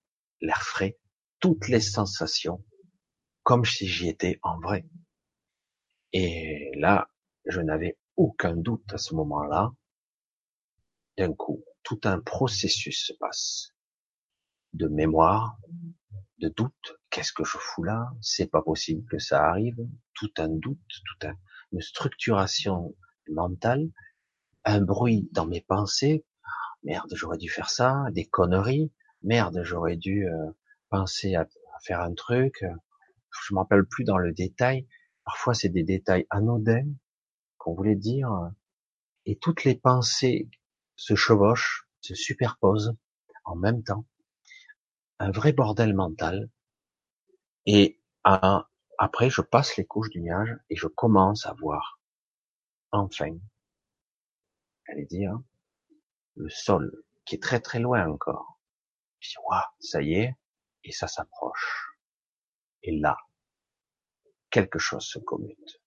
[0.41, 0.99] l'air frais,
[1.41, 2.65] toutes les sensations,
[3.43, 4.87] comme si j'y étais en vrai.
[6.13, 7.11] Et là,
[7.45, 9.73] je n'avais aucun doute à ce moment-là.
[11.17, 13.75] D'un coup, tout un processus se passe
[14.73, 15.57] de mémoire,
[16.39, 16.99] de doute.
[17.11, 18.11] Qu'est-ce que je fous là?
[18.21, 19.79] C'est pas possible que ça arrive.
[20.15, 21.35] Tout un doute, tout un,
[21.73, 22.95] une structuration
[23.31, 23.89] mentale,
[24.65, 26.25] un bruit dans mes pensées.
[26.83, 28.93] Merde, j'aurais dû faire ça, des conneries.
[29.23, 30.51] Merde, j'aurais dû euh,
[30.91, 31.47] penser à,
[31.85, 32.65] faire un truc.
[33.31, 34.87] Je me rappelle plus dans le détail.
[35.25, 36.89] Parfois, c'est des détails anodins
[37.65, 38.31] qu'on voulait dire.
[39.25, 40.51] Et toutes les pensées
[40.97, 42.95] se chevauchent, se superposent
[43.45, 44.07] en même temps.
[45.19, 46.51] Un vrai bordel mental.
[47.65, 51.99] Et après, je passe les couches du nuage et je commence à voir,
[52.93, 53.35] enfin,
[54.89, 55.39] allez dire,
[56.37, 58.61] le sol qui est très très loin encore.
[59.21, 60.37] Je dis, waouh, ça y est,
[60.85, 61.97] et ça s'approche.
[62.83, 63.17] Et là,
[64.51, 65.81] quelque chose se commute.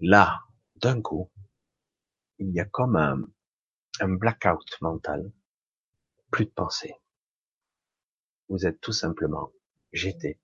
[0.00, 0.40] Là,
[0.76, 1.30] d'un coup,
[2.38, 3.22] il y a comme un,
[4.00, 5.32] un blackout mental,
[6.30, 6.94] plus de pensée.
[8.48, 9.50] Vous êtes tout simplement
[9.92, 10.40] j'étais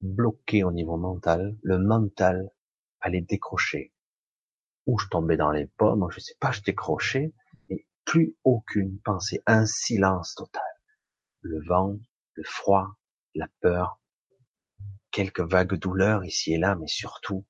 [0.00, 2.50] bloqué au niveau mental, le mental
[3.00, 3.92] allait décrocher.
[4.86, 7.32] Ou je tombais dans les pommes, je sais pas, je décrochais,
[7.70, 10.62] et plus aucune pensée, un silence total.
[11.40, 11.98] Le vent,
[12.34, 12.88] le froid,
[13.34, 14.00] la peur,
[15.12, 17.46] quelques vagues douleurs ici et là, mais surtout,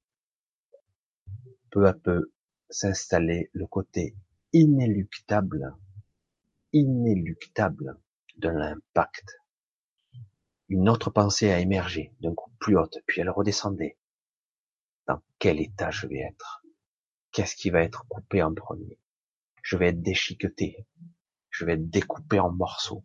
[1.73, 2.33] peu à peu,
[2.71, 4.15] s'installer le côté
[4.53, 5.75] inéluctable,
[6.73, 7.99] inéluctable
[8.37, 9.43] de l'impact
[10.73, 13.99] une autre pensée a émergé, d'un coup plus haute, puis elle redescendait.
[15.07, 16.65] Dans quel état je vais être?
[17.31, 18.99] Qu'est-ce qui va être coupé en premier?
[19.63, 20.87] Je vais être déchiqueté.
[21.51, 23.05] Je vais être découpé en morceaux.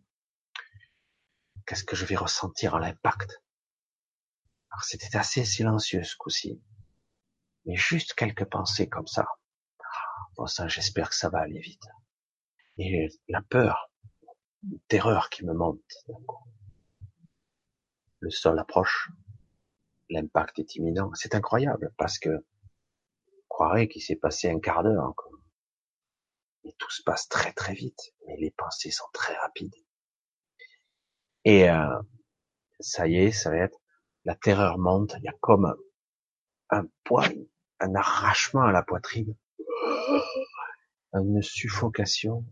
[1.66, 3.42] Qu'est-ce que je vais ressentir à l'impact?
[4.70, 6.62] Alors c'était assez silencieux ce coup-ci,
[7.68, 9.26] mais juste quelques pensées comme ça.
[9.80, 11.86] Ah, bon ça, j'espère que ça va aller vite.
[12.78, 13.92] Et la peur,
[14.62, 15.82] la terreur qui me monte.
[18.20, 19.10] Le sol approche,
[20.08, 21.12] l'impact est imminent.
[21.14, 22.30] C'est incroyable parce que
[23.48, 25.14] croirait qu'il s'est passé un quart d'heure.
[26.64, 29.74] Et tout se passe très très vite, mais les pensées sont très rapides.
[31.44, 32.00] Et euh,
[32.80, 33.78] ça y est, ça va être
[34.24, 35.14] la terreur monte.
[35.18, 35.76] Il y a comme un,
[36.70, 37.28] un poids,
[37.80, 39.34] un arrachement à la poitrine,
[41.12, 42.44] une suffocation,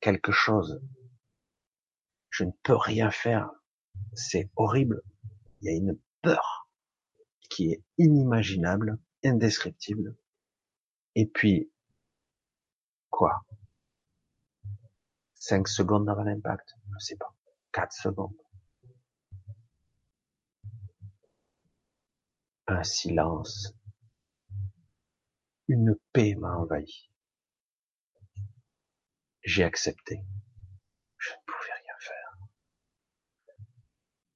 [0.00, 0.80] quelque chose.
[2.30, 3.50] Je ne peux rien faire.
[4.14, 5.02] C'est horrible.
[5.60, 6.68] Il y a une peur
[7.50, 10.16] qui est inimaginable, indescriptible.
[11.14, 11.70] Et puis,
[13.10, 13.44] quoi?
[15.34, 16.74] Cinq secondes avant l'impact?
[16.92, 17.34] Je sais pas.
[17.72, 18.36] Quatre secondes.
[22.66, 23.74] Un silence.
[25.68, 27.10] Une paix m'a envahi.
[29.42, 30.24] J'ai accepté.
[31.18, 32.38] Je ne pouvais rien faire.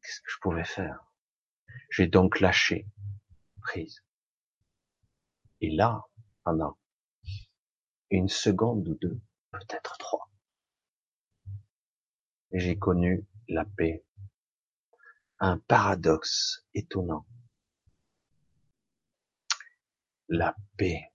[0.03, 1.13] Qu'est-ce que je pouvais faire?
[1.91, 2.87] J'ai donc lâché
[3.63, 4.05] prise.
[5.61, 6.05] Et là,
[6.45, 6.79] pendant
[8.11, 9.21] une seconde ou deux,
[9.53, 10.31] peut-être trois,
[12.53, 14.05] j'ai connu la paix.
[15.39, 17.27] Un paradoxe étonnant.
[20.29, 21.12] La paix.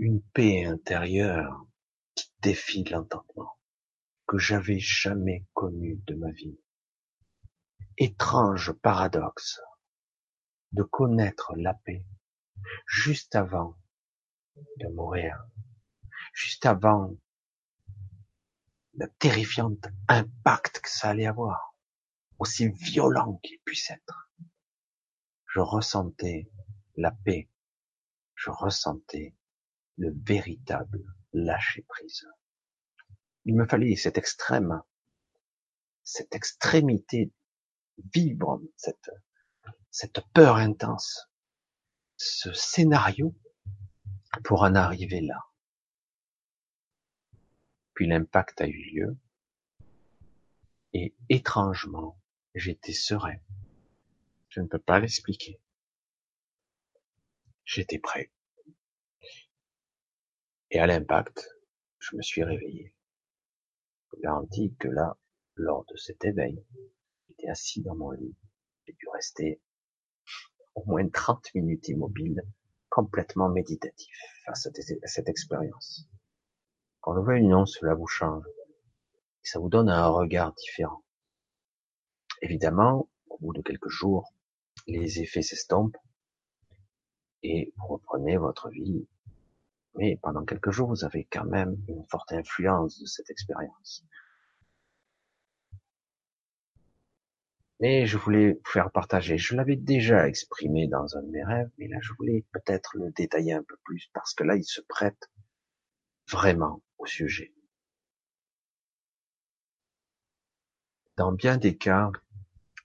[0.00, 1.66] Une paix intérieure
[2.14, 3.58] qui défie l'entendement,
[4.28, 6.56] que j'avais jamais connu de ma vie.
[7.96, 9.60] Étrange paradoxe
[10.70, 12.06] de connaître la paix
[12.86, 13.76] juste avant
[14.76, 15.44] de mourir,
[16.32, 17.16] juste avant
[18.94, 19.74] le terrifiant
[20.06, 21.76] impact que ça allait avoir,
[22.38, 24.30] aussi violent qu'il puisse être.
[25.46, 26.48] Je ressentais
[26.96, 27.50] la paix,
[28.36, 29.34] je ressentais
[29.98, 32.26] le véritable lâcher prise.
[33.44, 34.82] Il me fallait cette extrême,
[36.02, 37.32] cette extrémité
[38.14, 39.10] vibre, cette,
[39.90, 41.28] cette peur intense,
[42.16, 43.34] ce scénario
[44.44, 45.44] pour en arriver là.
[47.94, 49.18] Puis l'impact a eu lieu,
[50.92, 52.18] et étrangement,
[52.54, 53.38] j'étais serein.
[54.48, 55.60] Je ne peux pas l'expliquer.
[57.64, 58.30] J'étais prêt.
[60.70, 61.48] Et à l'impact,
[61.98, 62.94] je me suis réveillé.
[64.12, 65.16] Je garantis que là,
[65.54, 66.62] lors de cet éveil,
[67.28, 68.36] j'étais assis dans mon lit.
[68.86, 69.60] J'ai dû rester
[70.74, 72.42] au moins 30 minutes immobile,
[72.90, 76.06] complètement méditatif face à cette expérience.
[77.00, 78.44] Quand le veuille non, cela vous change.
[79.42, 81.02] ça vous donne un regard différent.
[82.42, 84.32] Évidemment, au bout de quelques jours,
[84.86, 85.96] les effets s'estompent
[87.42, 89.08] et vous reprenez votre vie.
[89.98, 94.04] Mais pendant quelques jours, vous avez quand même une forte influence de cette expérience.
[97.80, 99.38] Mais je voulais vous faire partager.
[99.38, 103.10] Je l'avais déjà exprimé dans un de mes rêves, mais là, je voulais peut-être le
[103.10, 105.28] détailler un peu plus parce que là, il se prête
[106.28, 107.52] vraiment au sujet.
[111.16, 112.12] Dans bien des cas,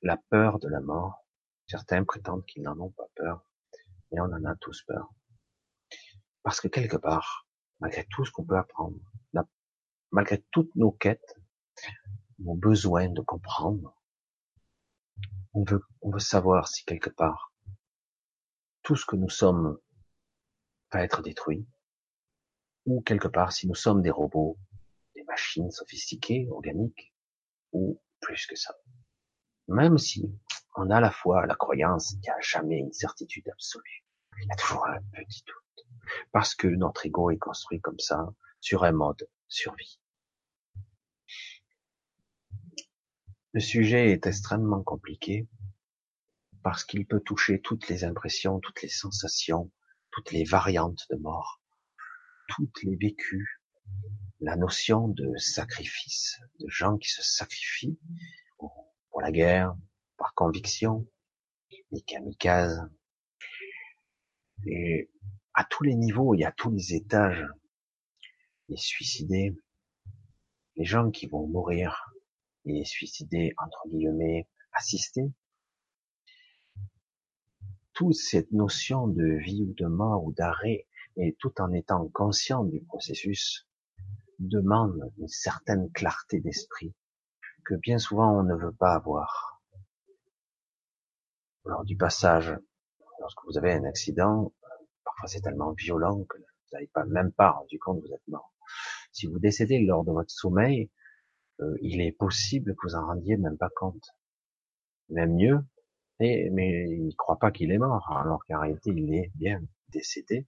[0.02, 1.28] la peur de la mort,
[1.68, 3.46] certains prétendent qu'ils n'en ont pas peur,
[4.12, 5.14] mais on en a tous peur.
[6.44, 7.48] Parce que quelque part,
[7.80, 9.00] malgré tout ce qu'on peut apprendre,
[10.12, 11.40] malgré toutes nos quêtes,
[12.40, 14.00] nos besoins de comprendre,
[15.54, 17.52] on veut, on veut savoir si quelque part,
[18.84, 19.80] tout ce que nous sommes
[20.92, 21.66] va être détruit,
[22.86, 24.58] ou quelque part si nous sommes des robots,
[25.16, 27.14] des machines sophistiquées, organiques,
[27.72, 28.76] ou plus que ça.
[29.68, 30.30] Même si
[30.76, 34.06] on a à la fois la croyance qu'il n'y a jamais une certitude absolue,
[34.42, 35.63] il y a toujours un petit doute,
[36.32, 40.00] parce que notre ego est construit comme ça, sur un mode survie.
[43.54, 45.48] Le sujet est extrêmement compliqué
[46.64, 49.72] parce qu'il peut toucher toutes les impressions, toutes les sensations,
[50.12, 51.62] toutes les variantes de mort
[52.48, 53.48] toutes les vécus,
[54.40, 57.98] la notion de sacrifice, de gens qui se sacrifient
[58.58, 59.76] pour la guerre,
[60.18, 61.08] par conviction,
[61.92, 62.90] les kamikazes,
[65.54, 67.46] à tous les niveaux et à tous les étages,
[68.70, 69.56] les suicidés,
[70.76, 72.14] les gens qui vont mourir,
[72.66, 75.32] les suicidés entre guillemets assistés,
[77.94, 80.88] toute cette notion de vie ou de mort ou d'arrêt
[81.18, 83.68] et tout en étant conscient du processus,
[84.40, 86.96] demande une certaine clarté d'esprit,
[87.66, 89.62] que bien souvent on ne veut pas avoir.
[91.66, 92.54] Lors du passage,
[93.20, 94.52] lorsque vous avez un accident,
[95.28, 96.44] c'est tellement violent que vous
[96.74, 98.54] n'avez pas même pas rendu compte que vous êtes mort.
[99.12, 100.90] Si vous décédez lors de votre sommeil,
[101.62, 104.16] euh, il est possible que vous en rendiez même pas compte.
[105.10, 105.60] Même mieux,
[106.20, 109.62] et, mais il ne croit pas qu'il est mort, alors qu'en réalité il est bien
[109.90, 110.48] décédé.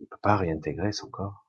[0.00, 1.46] Il ne peut pas réintégrer son corps.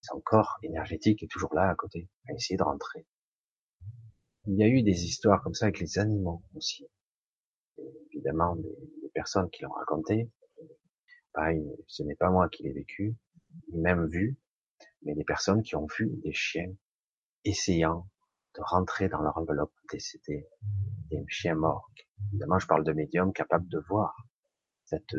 [0.00, 3.06] Son corps énergétique est toujours là à côté, à essayer de rentrer.
[4.46, 6.86] Il y a eu des histoires comme ça avec les animaux aussi.
[8.12, 10.28] évidemment, des, personnes qui l'ont raconté.
[11.86, 13.16] Ce n'est pas moi qui l'ai vécu,
[13.72, 14.38] ni même vu,
[15.02, 16.72] mais des personnes qui ont vu des chiens
[17.44, 18.08] essayant
[18.56, 20.46] de rentrer dans leur enveloppe décédée,
[21.10, 21.90] des chiens morts.
[22.28, 24.28] Évidemment, je parle de médiums capables de voir
[24.84, 25.16] cette,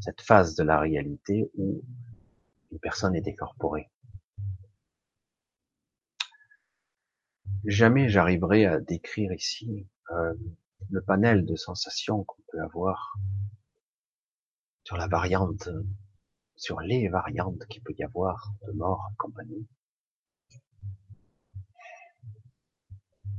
[0.00, 1.82] cette phase de la réalité où
[2.72, 3.90] une personne est décorporée.
[7.64, 10.34] Jamais j'arriverai à décrire ici euh,
[10.90, 13.14] le panel de sensations qu'on peut avoir
[14.84, 15.68] sur la variante,
[16.56, 19.66] sur les variantes qu'il peut y avoir de mort et compagnie.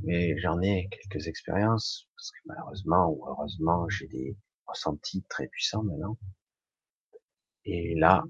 [0.01, 5.83] Mais j'en ai quelques expériences, parce que malheureusement ou heureusement, j'ai des ressentis très puissants
[5.83, 6.17] maintenant.
[7.63, 8.23] Et là,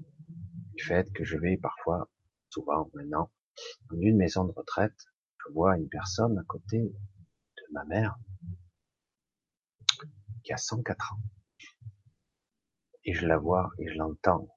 [0.74, 2.08] du fait que je vais parfois,
[2.50, 3.30] souvent maintenant,
[3.90, 4.96] dans une maison de retraite,
[5.38, 8.16] je vois une personne à côté de ma mère
[10.42, 11.20] qui a 104 ans.
[13.06, 14.48] Et je la vois et je l'entends.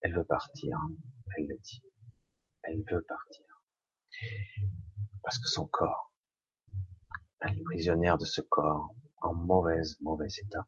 [0.00, 0.76] Elle veut partir,
[1.36, 1.82] elle le dit.
[2.62, 3.44] Elle veut partir.
[5.22, 6.12] Parce que son corps,
[7.40, 10.66] elle est prisonnière de ce corps en mauvaise, mauvais état.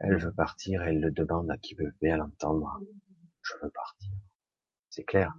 [0.00, 2.80] Elle veut partir, elle le demande à qui veut bien l'entendre.
[3.42, 4.10] Je veux partir.
[4.90, 5.32] C'est clair.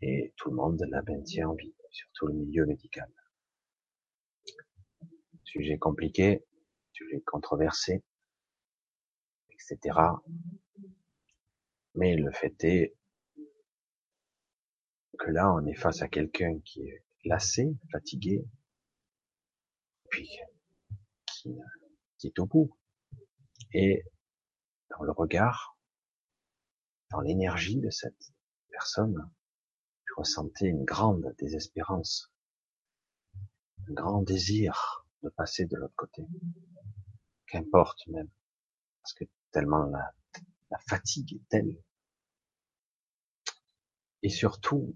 [0.00, 3.12] Et tout le monde la maintient en vie, surtout le milieu médical.
[5.52, 6.46] Sujet compliqué,
[6.92, 8.02] sujet controversé,
[9.50, 9.98] etc.
[11.94, 12.96] Mais le fait est
[15.18, 18.42] que là, on est face à quelqu'un qui est lassé, fatigué,
[20.08, 20.26] puis
[21.26, 21.54] qui,
[22.16, 22.74] qui est au bout.
[23.74, 24.04] Et
[24.88, 25.76] dans le regard,
[27.10, 28.32] dans l'énergie de cette
[28.70, 29.30] personne,
[30.06, 32.32] je ressentais une grande désespérance,
[33.86, 36.26] un grand désir de passer de l'autre côté.
[37.46, 38.30] Qu'importe même,
[39.02, 40.12] parce que tellement la,
[40.88, 41.76] fatigue est telle
[44.22, 44.94] et surtout,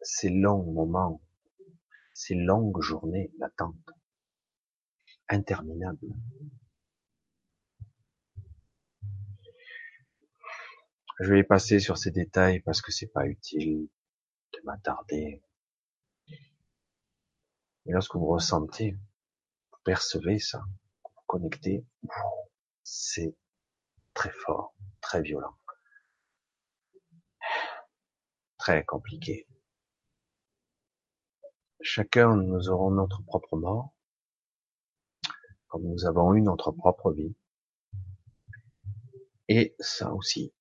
[0.00, 1.20] ces longs moments,
[2.14, 3.90] ces longues journées d'attente,
[5.28, 6.14] interminables.
[11.20, 13.88] Je vais passer sur ces détails parce que c'est pas utile
[14.52, 15.42] de m'attarder.
[17.84, 20.58] Mais lorsque vous ressentez, vous percevez ça,
[21.04, 21.84] vous vous connectez,
[22.82, 23.36] c'est
[24.14, 25.56] très fort, très violent
[28.64, 29.46] très compliqué.
[31.82, 33.94] Chacun, nous aurons notre propre mort,
[35.68, 37.36] comme nous avons eu notre propre vie.
[39.48, 40.54] Et ça aussi,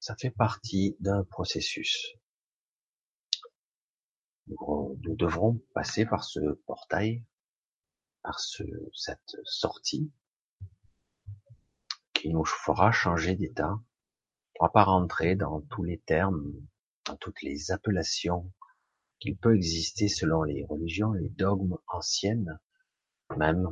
[0.00, 2.16] ça fait partie d'un processus.
[4.48, 7.24] Nous, devrons passer par ce portail,
[8.22, 8.62] par ce,
[8.94, 10.10] cette sortie,
[12.12, 13.80] qui nous fera changer d'état,
[14.58, 16.52] on va pas rentrer dans tous les termes,
[17.04, 18.50] dans toutes les appellations
[19.18, 22.58] qu'il peut exister selon les religions, les dogmes anciennes,
[23.36, 23.68] même,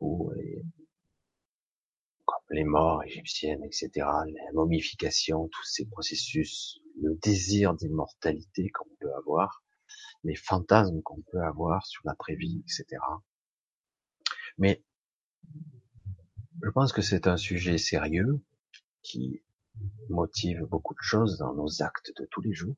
[0.00, 0.64] ou les,
[2.24, 8.68] comme les morts égyptiennes, etc., la momification, tous ces processus, le désir d'immortalité
[9.16, 9.62] avoir,
[10.24, 13.00] les fantasmes qu'on peut avoir sur l'après-vie, etc.
[14.58, 14.82] Mais
[16.62, 18.40] je pense que c'est un sujet sérieux
[19.02, 19.42] qui
[20.08, 22.76] motive beaucoup de choses dans nos actes de tous les jours,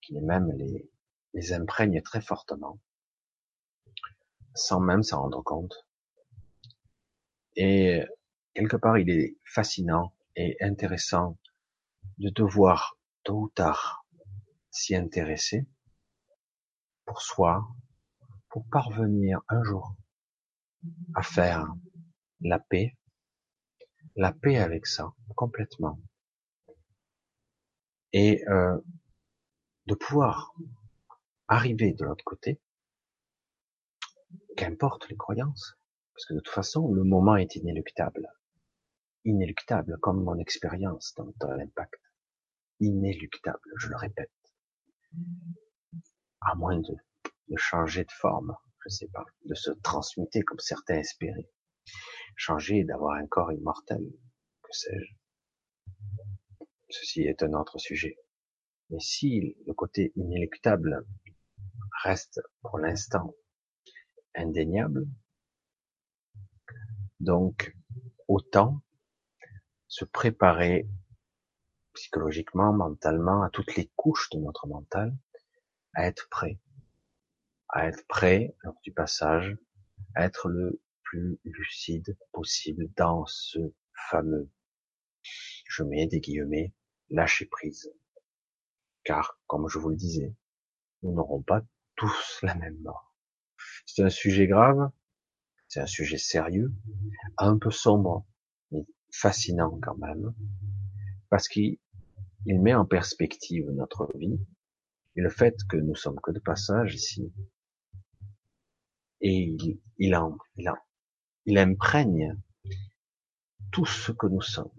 [0.00, 0.90] qui même les,
[1.34, 2.80] les imprègne très fortement,
[4.54, 5.86] sans même s'en rendre compte.
[7.54, 8.02] Et
[8.54, 11.38] quelque part, il est fascinant et intéressant
[12.18, 14.04] de devoir tôt ou tard
[14.70, 15.66] s'y intéresser
[17.04, 17.66] pour soi,
[18.48, 19.94] pour parvenir un jour
[21.14, 21.66] à faire
[22.40, 22.98] la paix
[24.18, 25.98] la paix avec ça, complètement.
[28.12, 28.78] Et euh,
[29.86, 30.54] de pouvoir
[31.46, 32.60] arriver de l'autre côté,
[34.56, 35.78] qu'importe les croyances,
[36.12, 38.28] parce que de toute façon, le moment est inéluctable.
[39.24, 42.00] inéluctable, comme mon expérience dans, l'impact.
[42.80, 44.32] Inéluctable, je le répète.
[46.40, 48.54] À moins de, changer de forme,
[48.84, 51.50] je sais pas, de se transmuter comme certains espéraient.
[52.36, 54.04] Changer d'avoir un corps immortel,
[54.62, 55.14] que sais-je.
[56.90, 58.16] Ceci est un autre sujet.
[58.90, 61.06] Mais si le côté inéluctable
[62.02, 63.34] reste pour l'instant
[64.34, 65.06] indéniable,
[67.20, 67.76] donc
[68.28, 68.82] autant
[69.88, 70.88] se préparer
[71.98, 75.16] psychologiquement, mentalement, à toutes les couches de notre mental,
[75.94, 76.60] à être prêt,
[77.68, 79.56] à être prêt lors du passage,
[80.14, 83.58] à être le plus lucide possible dans ce
[84.10, 84.48] fameux,
[85.68, 86.72] je mets des guillemets,
[87.10, 87.92] lâcher prise.
[89.02, 90.36] Car, comme je vous le disais,
[91.02, 91.62] nous n'aurons pas
[91.96, 93.12] tous la même mort.
[93.86, 94.90] C'est un sujet grave,
[95.66, 96.72] c'est un sujet sérieux,
[97.38, 98.24] un peu sombre,
[98.70, 100.32] mais fascinant quand même,
[101.28, 101.78] parce qu'il
[102.54, 104.38] met en perspective notre vie
[105.16, 107.32] et le fait que nous sommes que de passage ici.
[109.20, 110.76] Et il, il, en, il, en,
[111.44, 112.40] il imprègne
[113.72, 114.70] tout ce que nous sommes.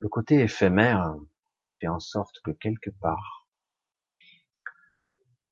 [0.00, 1.14] Le côté éphémère
[1.80, 3.48] fait en sorte que quelque part,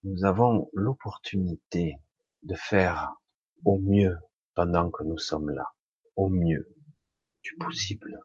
[0.03, 1.97] nous avons l'opportunité
[2.43, 3.13] de faire
[3.65, 4.17] au mieux
[4.55, 5.67] pendant que nous sommes là,
[6.17, 6.75] au mieux
[7.43, 8.19] du possible.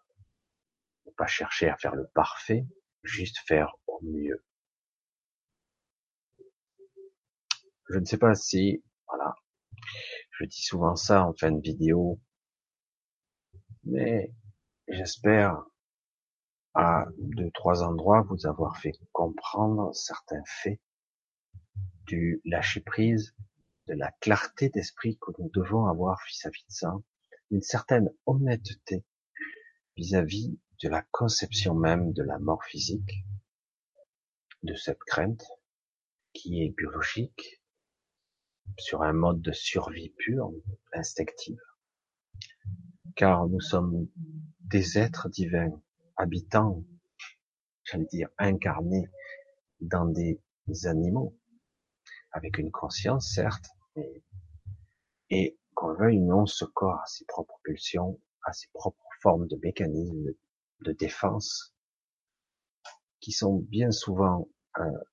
[1.18, 2.66] Pas chercher à faire le parfait,
[3.04, 4.44] juste faire au mieux.
[7.90, 9.36] Je ne sais pas si, voilà,
[10.32, 12.20] je dis souvent ça en fin de vidéo,
[13.84, 14.34] mais
[14.88, 15.64] j'espère
[16.74, 20.82] à deux, trois endroits vous avoir fait comprendre certains faits
[22.06, 23.36] du lâcher prise,
[23.88, 26.94] de la clarté d'esprit que nous devons avoir vis-à-vis de ça,
[27.52, 29.06] une certaine honnêteté
[29.96, 33.26] vis-à-vis de la conception même de la mort physique,
[34.64, 35.46] de cette crainte
[36.34, 37.62] qui est biologique,
[38.78, 40.52] sur un mode de survie pure,
[40.94, 41.62] instinctive.
[43.16, 44.08] Car nous sommes
[44.62, 45.82] des êtres divins
[46.18, 46.84] habitants,
[47.84, 49.10] j'allais dire incarnés
[49.80, 50.42] dans des
[50.86, 51.38] animaux,
[52.32, 53.70] avec une conscience certes,
[55.30, 59.58] et qu'on veuille non ce corps à ses propres pulsions, à ses propres formes de
[59.64, 60.34] mécanismes
[60.82, 61.76] de défense,
[63.20, 64.48] qui sont bien souvent,
[64.78, 65.04] euh,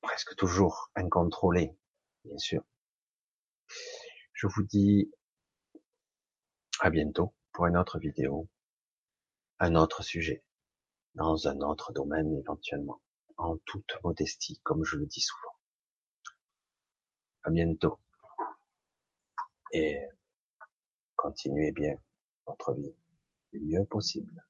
[0.00, 1.76] presque toujours incontrôlés,
[2.24, 2.62] bien sûr.
[4.32, 5.10] Je vous dis
[6.80, 8.48] à bientôt pour une autre vidéo
[9.60, 10.42] un autre sujet,
[11.14, 13.00] dans un autre domaine éventuellement,
[13.36, 15.54] en toute modestie, comme je le dis souvent.
[17.44, 18.00] À bientôt.
[19.72, 20.00] Et
[21.14, 21.94] continuez bien
[22.44, 22.96] votre vie
[23.52, 24.44] le mieux possible.